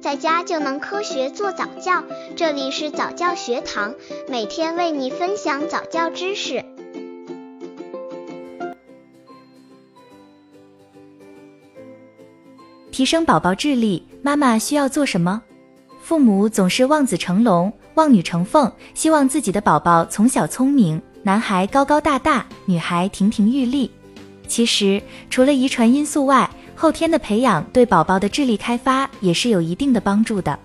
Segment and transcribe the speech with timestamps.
[0.00, 2.02] 在家就能科学做早教。
[2.34, 3.94] 这里是早教学堂，
[4.28, 6.64] 每天为你分享早教知识。
[12.90, 15.42] 提升宝宝智力，妈妈需要做什么？
[16.00, 23.90] 父母总是望子成龙、望女成凤，希望自己的宝宝从小聪明，男孩高高大大，女孩亭亭玉立。
[24.48, 26.50] 其实，除了遗传因素外，
[26.80, 30.58] 后天的培养对宝宝的智力开发也是有一定的帮助的。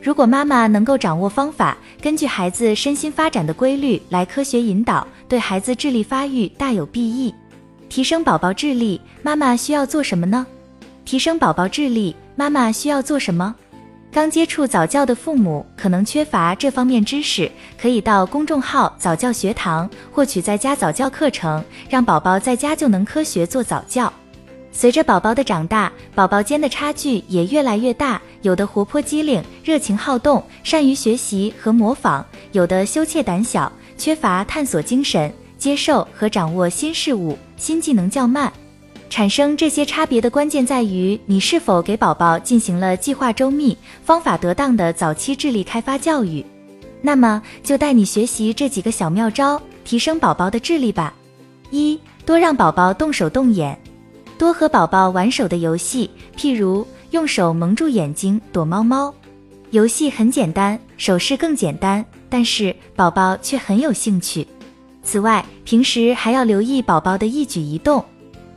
[0.00, 7.34] 如果妈妈能够掌握方法，根据孩子身心发展的规律来科学引导，对孩子智力发育大有裨益。
[7.88, 10.46] 提升宝宝智力，妈妈需要做什么呢？
[11.04, 13.52] 提升宝宝智力，妈妈需要做什么？
[14.12, 24.12] 刚接触早教的父母可能缺乏这方面知识，可以到公众号早教学堂获取在家早教课程，让宝宝在家就能科学做早教。
[24.76, 38.52] 随着宝宝的长大，宝宝间的差距也越来越大，有的活泼机灵、热情好动，善于学习和模仿；有的羞怯胆小，缺乏探索精神，接受和掌握新事物、新技能较慢。
[39.08, 46.44] 产生这些差别的关键在于你是否给宝宝进行了计划周密、方法得当的早期智力开发教育。
[47.00, 51.14] 那么就带你学习这几个小妙招，提升宝宝的智力吧。
[51.70, 53.78] 一、多让宝宝动手动眼，
[54.38, 59.12] 多和宝宝玩手的游戏，譬如用手蒙住眼睛躲猫猫。
[59.70, 64.46] 游戏很简单，手势更简单，但是宝宝却很有兴趣。
[65.02, 68.04] 此外，平时还要留意宝宝的一举一动。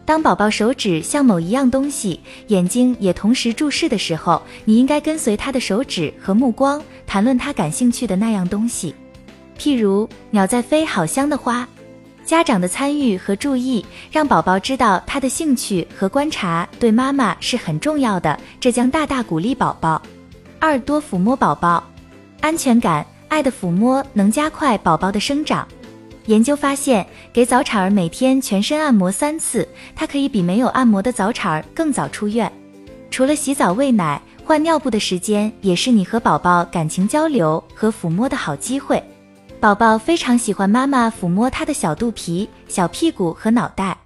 [0.06, 8.94] 当宝宝手指向某一样东西，眼睛也同时注视的时候，你应该跟随他的手指和目光，谈论他感兴趣的那样东西。
[9.58, 11.68] 譬如鸟在飞，好香的花。
[12.30, 20.00] 家长的参与和注意，让宝宝知道他的兴趣和观察对妈妈是很重要的，这将大大鼓励宝宝。
[20.60, 21.84] 二多抚摸宝宝，
[22.40, 25.68] 安全感、爱的抚摸能加快宝宝的生长。
[26.28, 27.04] 研究发现，
[27.34, 32.52] 给早产儿每天全身按摩三次，它可以比没有按摩的早产儿更早出院。
[33.10, 39.04] 除了洗澡、喂奶、换尿布的时间，也是你和宝宝感情交流和抚摸的好机会。
[39.60, 43.98] 宝宝非常喜欢妈妈抚摸他的小肚皮、小屁股和脑袋。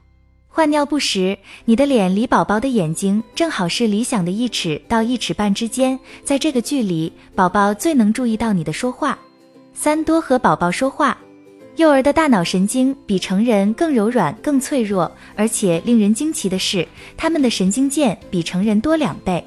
[0.48, 9.18] 换尿布时，你的脸离宝宝的眼睛正好是理想的一尺到一尺半之间，在这个距离，宝宝最能注意到你的说话。
[9.76, 11.16] 三多和宝宝说话。
[11.76, 19.44] 幼儿的大脑神经比成人更柔软、更脆弱，而且令人惊奇的是，他们的神经键比成人多两倍。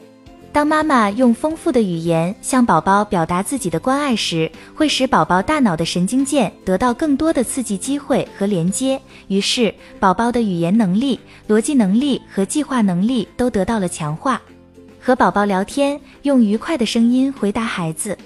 [0.56, 14.40] 当妈妈用丰富的语言向宝宝表达自己的关爱时，会使宝宝大脑的神经键得到更多的刺激机会和连接，于是宝宝的语言能力、逻辑能力和计划能力都得到了强化。
[14.98, 18.16] 和宝宝聊天，用愉快的声音回答孩子。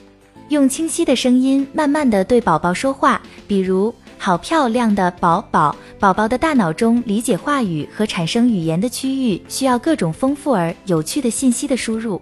[0.51, 5.75] 用清晰的声音慢慢的对宝宝说话，比如“好漂亮的宝宝”。
[6.01, 12.19] 宝宝的大脑中理解话语和产生语言的区域需要各种丰富而有趣的信息的输入。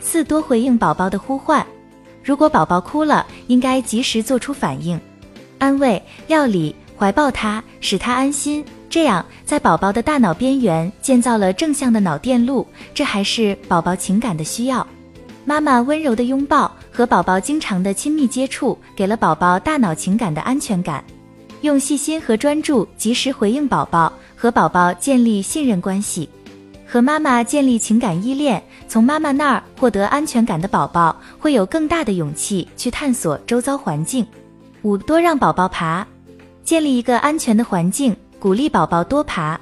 [0.00, 1.64] 四多回应宝宝的呼唤，
[2.24, 5.00] 如果宝宝哭了，应该及时做出反应，
[5.58, 8.64] 安慰、料理、怀抱他，使他安心。
[8.90, 14.84] 这样在宝宝的大脑边缘建造了正向的脑电路，这还是宝宝情感的需要。
[15.44, 21.04] 妈妈温柔的拥抱和宝宝经常的亲密接触，给了宝宝大脑情感的安全感。
[21.62, 26.28] 用细心和专注及时回应宝宝，和宝宝建立信任关系，
[26.84, 34.26] 和妈妈建立情感依恋，从妈妈那儿获得安全感的宝宝，会有更大的勇气去探索周遭环境。
[34.82, 36.04] 五多让宝宝爬，
[36.64, 39.58] 建立一个安全的环境，鼓励宝宝多爬。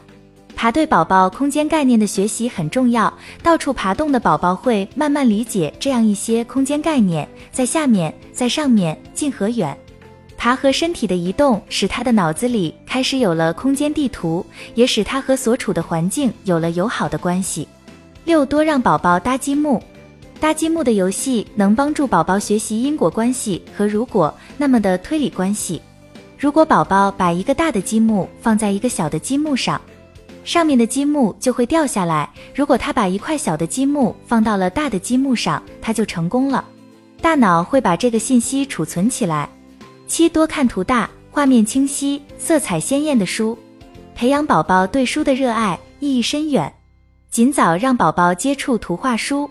[0.57, 3.13] 爬对宝宝空间概念的学习很重要，
[3.43, 9.77] 到处爬动的宝宝会慢慢理解这样一些空间概念，在下面，在上面，近和远。
[10.41, 14.43] 爬和身体的移动使他的脑子里开始有了空间地图，
[14.75, 17.69] 也使他和所处的环境有了友好的关系。
[18.25, 19.83] 六多让宝宝搭积木，
[20.41, 25.79] 搭积木的游戏能帮助宝宝学习因果关系和如果那么的推理关系。
[26.39, 29.79] 如果宝宝把一个大的积木放在一个小的积木上。
[30.43, 32.27] 上面的积木就会掉下来。
[32.55, 36.65] 如果他把一块小的积木放到了大的积木上，他就成功了。
[37.21, 39.47] 大脑会把这个信息储存起来。
[40.11, 43.57] 七多看图大、画面清晰、色彩鲜艳的书，
[44.13, 46.75] 培养宝宝对书的热爱，意义深远。
[47.31, 49.49] 尽早让宝宝接触图画书，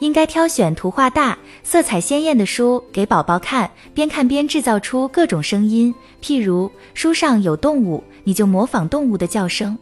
[0.00, 5.94] 应该挑选图画大、色彩鲜艳的书给宝宝看，边看边制造出各种声音。
[6.20, 9.78] 譬如书上有动物，你就模仿动物的叫声。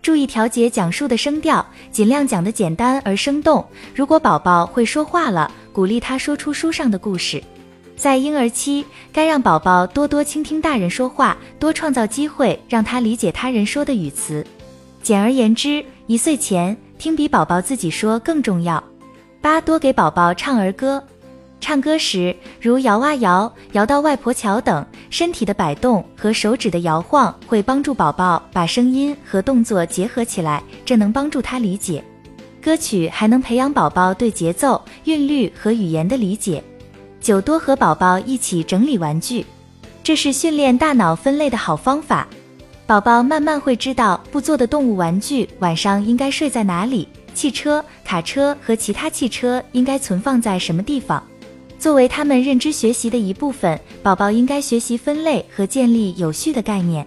[0.00, 3.62] 注意调节讲述的声调，尽量讲得简单而生动。
[3.94, 7.42] 如果宝宝会说话了，鼓励他说出书上的故事。
[7.98, 14.46] 在婴儿期，该让宝宝多多倾听大人说话，多创造机会让他理解他人说的语词。
[15.02, 18.82] 简而言之，一岁前听比宝宝自己说更重要。
[19.40, 21.02] 八多给宝宝唱儿歌，
[21.60, 32.02] 唱歌时如摇啊摇，摇到外婆桥等，身体的摆动和手指的摇晃会帮助宝宝把声音和动作结合起来，这能帮助他理解
[32.62, 36.62] 歌曲，还能培养宝宝对节奏、韵律和语言的理解。
[37.20, 39.44] 九多和宝宝一起整理玩具，
[40.02, 42.26] 这是训练大脑分类的好方法。
[42.86, 51.22] 宝宝慢慢会知道不做的动物玩具晚上应该睡在哪里，汽车、卡车和其他汽车应该存放在什么地方。
[51.78, 57.06] 作为他们认知学习的一部分，宝宝应该学习分类和建立有序的概念。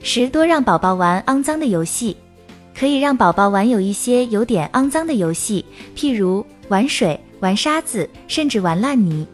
[0.00, 2.16] 十多让宝宝玩肮脏的游戏，
[2.78, 5.64] 可以让宝宝玩有一些有点肮脏的游戏，
[5.96, 9.26] 譬如玩水、玩沙子，甚至玩烂泥。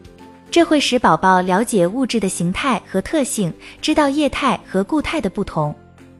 [0.53, 3.51] 这会使宝宝了解物质的形态和特性，
[3.81, 5.75] 知道液态和固态的不同。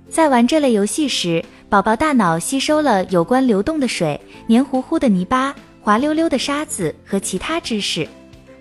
[0.09, 8.09] 在玩这类游戏时，宝宝大脑吸收了有关流动的水、黏糊糊的泥巴、滑溜溜的沙子和其他知识。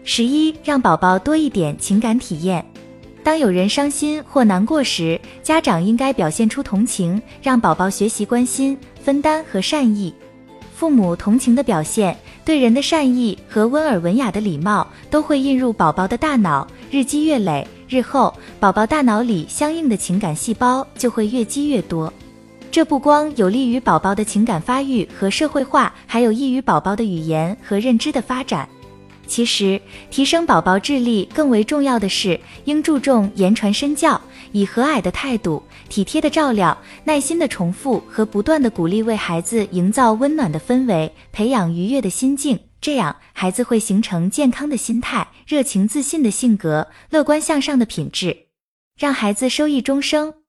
[0.03, 2.65] 十一，让宝宝多一点情感体验。
[3.23, 10.13] 当有人伤心或难过时，家长应该表现出同情，让宝宝学习关心、分担和善意。
[10.75, 12.17] 父母同情的表现。
[12.43, 22.11] 对人的善意和温尔文雅的礼貌都会印入宝宝的大脑，日积月累，日后宝宝大脑里相应的情感细胞就会越积越多。
[22.71, 28.67] 这不光有利于宝宝的情感发育和社会化，还有益于宝宝的语言和认知的发展。
[29.27, 29.79] 其实，
[30.09, 34.19] 提升宝宝智力更为重要的是，应注重言传身教，
[34.53, 42.57] 以和蔼的态度、体贴的照料、耐心的重复和不断的鼓励，为孩子营造温暖的氛围，培养愉悦的心境。
[42.81, 48.47] 这样，孩子会形成健康的心态、热情自信的性格、乐观向上的品质，
[48.97, 50.40] 让孩子收益终生。